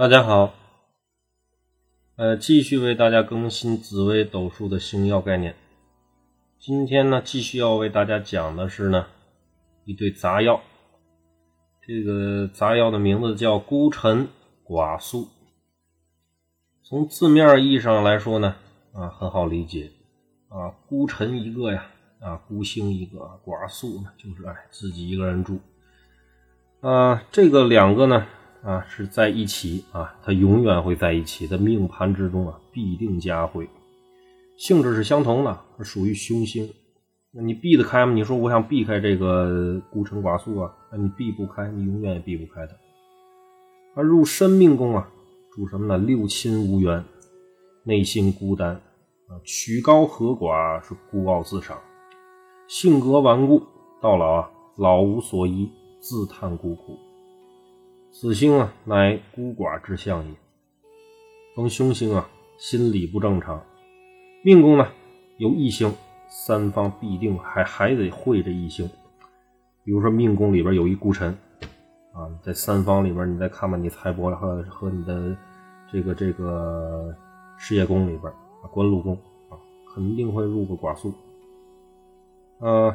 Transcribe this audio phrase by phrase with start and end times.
[0.00, 0.54] 大家好，
[2.16, 5.54] 呃，继续为大家更新紫微斗数的星耀概念。
[6.58, 9.08] 今天呢，继续要为大家讲的是呢
[9.84, 10.62] 一对杂药。
[11.86, 14.28] 这个杂药的名字叫孤辰
[14.64, 15.28] 寡宿。
[16.82, 18.56] 从字面意义上来说呢，
[18.94, 19.90] 啊，很好理解
[20.48, 21.88] 啊，孤辰一个呀，
[22.20, 25.60] 啊，孤星一个，寡宿呢就是哎自己一个人住。
[26.80, 28.26] 啊，这个两个呢。
[28.62, 33.68] 啊，是在一起啊，他永远会在一起的命盘之中啊，必定加会。
[34.58, 36.68] 性质是相同的，它属于凶星。
[37.32, 38.12] 那你避得开吗？
[38.12, 42.76] 你说我想避开这个孤辰寡宿啊，那你避不开，你永远也避不开的。
[43.94, 45.08] 而入申命宫啊，
[45.54, 45.96] 主什么呢？
[45.96, 47.02] 六亲无缘，
[47.84, 51.78] 内心孤单啊，曲高和寡，是孤傲自赏，
[52.68, 53.62] 性格顽固，
[54.02, 56.98] 到老啊，老无所依，自叹孤苦。
[58.12, 60.34] 此星啊，乃孤寡之相也。
[61.54, 62.28] 逢凶星啊，
[62.58, 63.64] 心理不正常。
[64.44, 64.88] 命宫呢
[65.38, 65.94] 有异星，
[66.28, 68.88] 三方必定还还得会这异星。
[69.84, 71.36] 比如说命宫里边有一孤辰
[72.12, 75.36] 啊，在三方里边，你再看看你财帛和和你的
[75.90, 77.14] 这个这个
[77.56, 78.24] 事业宫里边
[78.62, 79.14] 啊，官禄宫
[79.48, 79.56] 啊，
[79.94, 81.14] 肯定会入个寡宿。
[82.58, 82.94] 呃，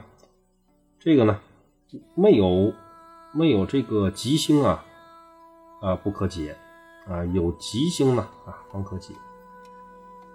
[0.99, 1.39] 这个呢
[2.13, 2.73] 没有
[3.33, 4.85] 没有这个吉星啊。
[5.85, 6.57] 啊，不可解，
[7.07, 9.13] 啊，有吉星呢，啊，方可解，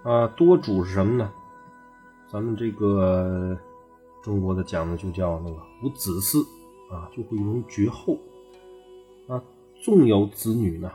[0.05, 1.29] 啊，多主是什么呢？
[2.29, 3.59] 咱们这个
[4.23, 6.47] 中国的讲的就叫那个无子嗣，
[6.95, 8.17] 啊，就会容易绝后，
[9.27, 9.43] 啊，
[9.83, 10.89] 纵有子女呢，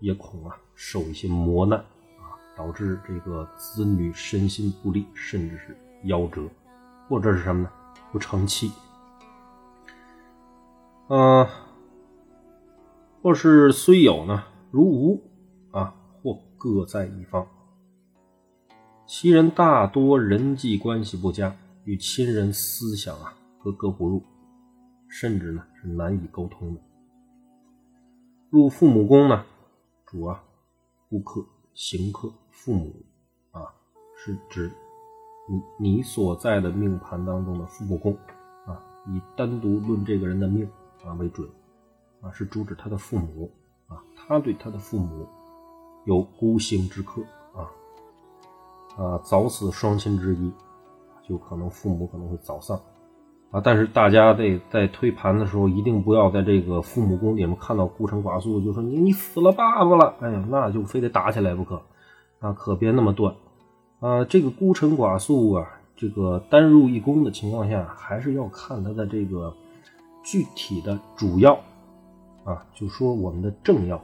[0.00, 1.78] 也恐啊受一些磨难，
[2.18, 5.74] 啊，导致这个子女身心不利，甚至是
[6.04, 6.42] 夭折，
[7.08, 7.70] 或者是什么呢？
[8.12, 8.70] 不成器，
[11.08, 11.48] 嗯。
[13.26, 15.20] 或是虽有呢，如无
[15.72, 17.44] 啊，或各在一方。
[19.04, 24.22] 其人大多人际关系不佳，与亲人思想啊格格不入，
[25.08, 26.80] 甚至呢是难以沟通的。
[28.48, 29.44] 入父母宫呢，
[30.06, 30.44] 主啊，
[31.08, 32.94] 顾客行客父母
[33.50, 33.74] 啊，
[34.16, 34.70] 是指
[35.80, 38.16] 你你所在的命盘当中的父母宫
[38.66, 40.64] 啊，以单独论这个人的命
[41.04, 41.44] 啊为准。
[42.26, 43.50] 啊，是主指他的父母
[43.88, 45.26] 啊，他对他的父母
[46.04, 47.22] 有孤星之克
[47.54, 47.70] 啊
[48.96, 50.50] 啊，早死双亲之一，
[51.28, 52.80] 就可能父母可能会早丧
[53.50, 53.60] 啊。
[53.62, 61.80] 但是大家在在推盘的时候，一定不要在这个父母宫里面看到孤臣寡宿，就说你你死了爸爸了，哎呀，那就非得打起来不可
[62.40, 63.34] 啊，可别那么断
[64.00, 64.24] 啊。
[64.24, 69.54] 这个孤臣寡宿啊，这个单入一宫的情况下，还是要看他的这个
[70.24, 71.56] 具体的主要。
[72.46, 73.96] 啊，就说我们的正药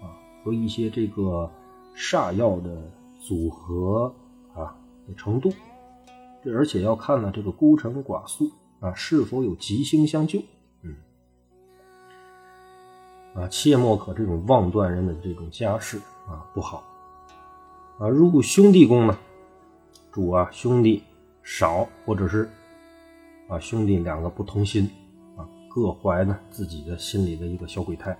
[0.00, 0.08] 啊
[0.42, 1.50] 和一些这个
[1.94, 2.90] 煞药的
[3.20, 4.10] 组合
[4.54, 4.74] 啊
[5.06, 5.52] 的程度，
[6.42, 8.50] 这而且要看呢这个孤臣寡宿
[8.80, 10.42] 啊是否有吉星相救，
[10.80, 10.96] 嗯，
[13.34, 16.82] 啊切莫可这种妄断人的这种家事啊不好
[17.98, 18.08] 啊。
[18.08, 19.18] 如果兄弟宫呢，
[20.10, 21.02] 主啊兄弟
[21.42, 22.48] 少或者是
[23.46, 24.88] 啊兄弟两个不同心。
[25.72, 28.18] 各怀呢自己的心里的一个小鬼胎，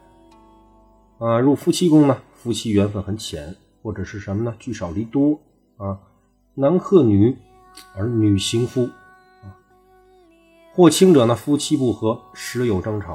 [1.19, 4.55] 啊，入夫妻宫呢，夫妻缘分很浅，或者是什么呢？
[4.61, 5.37] 聚少离多
[5.77, 5.99] 啊，
[6.55, 7.37] 男克女，
[7.97, 8.89] 而女行夫
[9.43, 9.51] 啊，
[10.73, 13.15] 或轻者呢，夫妻不和，时有争吵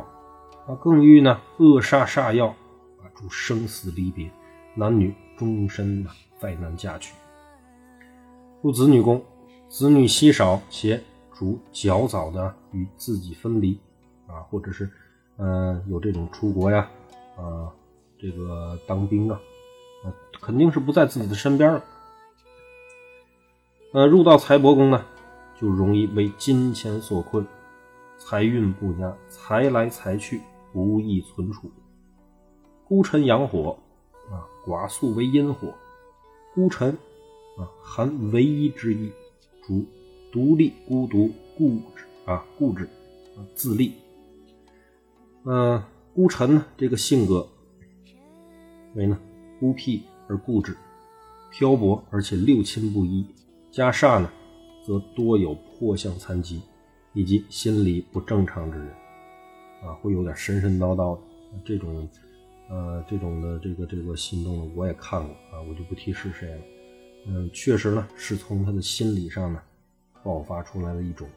[0.68, 4.29] 啊，更遇呢恶煞煞药啊，主生死离别，
[4.75, 7.13] 男女终身呢再难嫁娶。
[8.62, 9.24] 入子女宫，
[9.69, 11.01] 子女稀少且
[11.34, 13.79] 主较早的与自己分离。
[14.28, 14.90] 啊，或者是，
[15.38, 16.90] 呃，有这种出国呀，
[17.38, 17.72] 啊，
[18.18, 19.40] 这个当兵啊，
[20.03, 21.84] 呃，肯定是不在自己的身边了。
[23.94, 25.06] 呃，入到财帛宫呢，
[25.59, 27.46] 就容易为金钱所困，
[28.18, 30.42] 财运不佳，财来财去，
[30.74, 31.72] 不易存储。
[32.88, 33.78] 孤辰阳火，
[34.30, 35.74] 啊，寡宿为阴火，
[36.54, 36.92] 孤辰，
[37.57, 39.12] 啊，含唯一之意，
[39.66, 39.86] 主
[40.31, 42.83] 独立、孤独、固执啊，固执，
[43.38, 43.94] 啊，自立。
[45.47, 45.80] 嗯，
[46.15, 47.47] 孤臣呢，这个性格
[48.95, 49.15] 为呢
[49.59, 50.75] 孤僻而固执，
[51.51, 53.24] 漂泊，而且六亲不依。
[53.69, 54.31] 加煞呢，
[54.83, 56.63] 则多有破相残疾，
[57.13, 58.88] 以及心理不正常之人，
[59.83, 61.21] 啊，会有点神神叨叨的
[61.63, 62.09] 这种，
[62.68, 66.62] 呃，这种的这个这个心动的我也看过啊，我就不提是谁了。
[67.27, 69.62] 嗯，确实呢，是从他的心理上呢
[70.24, 71.27] 爆发出来的一种。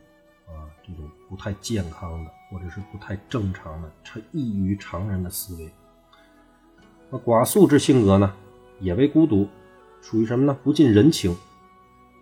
[0.46, 5.70] 啊，这种不太健康的，或者是不太正常的，超异于常人的思维。
[7.10, 8.34] 那寡宿之性格呢，
[8.80, 9.48] 也为孤独，
[10.00, 10.56] 属于什么呢？
[10.62, 11.36] 不近人情。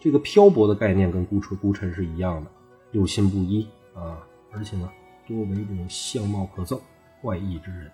[0.00, 2.50] 这个漂泊的概念跟孤纯孤臣是一样的，
[2.92, 4.18] 六心不一啊，
[4.52, 4.88] 而且呢，
[5.26, 6.78] 多为这种相貌可憎、
[7.20, 7.90] 怪异之人。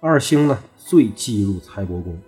[0.00, 2.18] 二星呢，最忌入财帛宫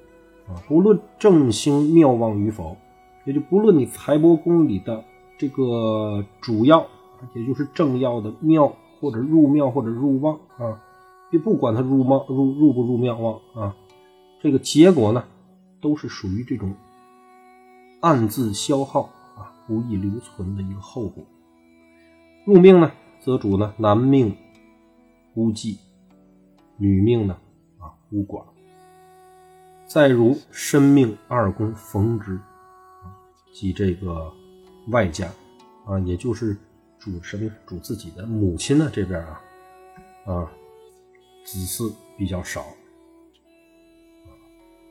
[0.48, 2.76] 啊，不论正星庙旺与否，
[3.24, 5.04] 也就不论你财帛宫里的
[5.36, 6.86] 这个主要，
[7.34, 10.82] 也就是正要的庙或者入庙或者入旺啊，
[11.30, 13.76] 也不管他入庙入入不入庙旺啊，
[14.42, 15.24] 这个结果呢，
[15.80, 16.74] 都是属于这种。
[18.00, 21.24] 暗自消耗啊，不易留存的一个后果。
[22.44, 24.36] 入命呢，则主呢男命
[25.34, 25.78] 孤寂，
[26.76, 27.36] 女命呢
[27.80, 28.44] 啊孤寡。
[29.88, 32.38] 再如身命二宫逢之，
[33.52, 34.32] 即这个
[34.90, 35.26] 外家
[35.84, 36.56] 啊，也就是
[36.98, 39.40] 主什么主自己的母亲呢这边啊
[40.26, 40.52] 啊
[41.44, 42.64] 子嗣比较少。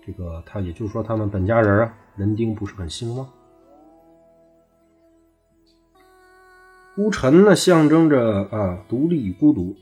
[0.05, 1.97] 这个他也就是说他们本家人啊。
[2.17, 3.29] 人丁不是很兴旺，
[6.95, 9.75] 孤臣呢象征着啊独立孤独，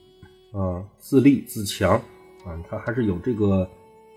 [0.52, 1.92] 啊自立自强
[2.46, 3.70] 啊，他还是有这个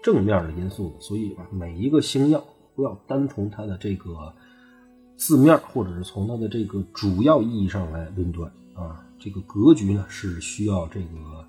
[0.02, 1.00] 正面的因素的。
[1.00, 2.44] 所以啊，每一个星耀
[2.74, 4.34] 不要单从他的这个
[5.18, 9.04] 字面或者是从它的这个主要意义上来论断啊。
[9.18, 11.44] 这个格局呢是需要这个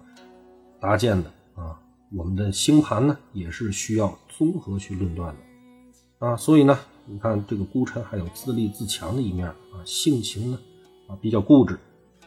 [0.80, 1.80] 搭建的啊，
[2.12, 6.28] 我们的星盘呢也是需要综合去论断的。
[6.28, 10.60] 啊，所以呢，你看这个孤臣还有自立自强的一面啊，性情呢
[11.08, 11.78] 啊比较固执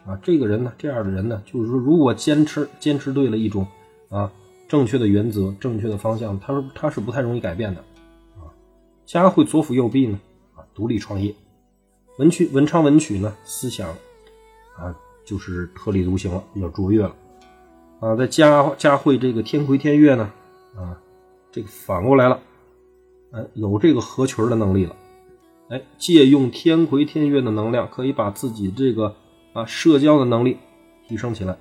[0.06, 3.66] 啊，这个人呢，这样的人呢，就是说如果坚持坚持对了一种
[4.08, 4.32] 啊
[4.68, 7.80] 正确的原则、正确的方向，他说他是不太容易改变的
[8.36, 8.46] 啊。
[9.04, 10.20] 家会左辅右弼呢，
[10.74, 11.34] 独立创业，
[12.19, 13.88] 文曲文昌文曲呢，思想
[14.76, 17.14] 啊就是特立独行了，比较卓越了
[18.00, 18.16] 啊。
[18.16, 20.30] 在家家会这个天魁天月呢
[20.76, 20.98] 啊，
[21.50, 22.40] 这个反过来了。
[23.32, 24.94] 哎，有这个合群的能力了，
[25.70, 29.14] 哎，借用天魁天月的能量，可以把自己这个
[29.54, 30.58] 啊社交的能力
[31.08, 31.56] 提升起来。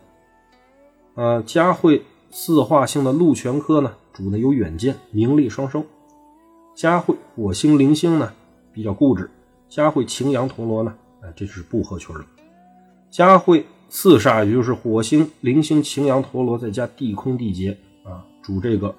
[1.15, 5.85] 呃，嘉会四化星的禄全科呢，主呢有远见，名利双收。
[6.75, 8.33] 嘉会火星灵星呢
[8.73, 9.29] 比较固执，
[9.69, 12.25] 嘉慧擎羊陀罗呢，哎，这是不合群的。
[13.09, 18.95] 嘉慧四煞，也就是火星灵星擎羊陀罗再加地空地劫啊，主这个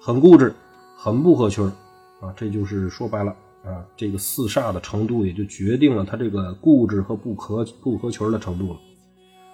[0.00, 0.54] 很固执，
[0.96, 1.64] 很不合群。
[2.20, 3.30] 啊，这就是说白了
[3.62, 8.78] 啊，这个四煞的程度也就决定了他这个固执和不合不合群的程度了。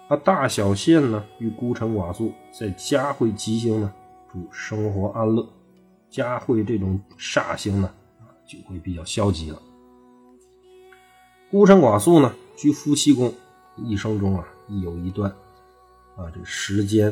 [0.09, 3.93] 那大小限呢，与孤臣寡宿在家会吉星呢，
[4.33, 5.45] 主生活安乐；
[6.09, 7.91] 嘉慧这种煞星呢，
[8.47, 9.61] 就会比较消极了。
[11.51, 13.33] 孤臣寡宿呢，居夫妻宫，
[13.77, 15.31] 一生中啊，亦有一段
[16.17, 17.11] 啊，这时间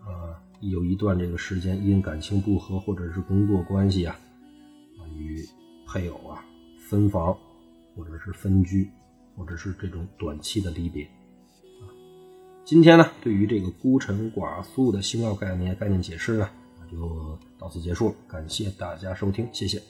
[0.00, 4.18] 啊，亦有一段这个时间因感情不和或者是工作关系啊。
[5.16, 5.48] 与
[5.86, 6.44] 配偶啊
[6.88, 7.38] 分房，
[7.96, 8.90] 或者是分居，
[9.36, 11.08] 或者是这种短期的离别。
[12.64, 16.50] 今天呢，对于这个孤臣寡宿的星耀概念概念解释呢，
[16.90, 18.14] 就到此结束了。
[18.26, 19.80] 感谢大家收听，谢谢。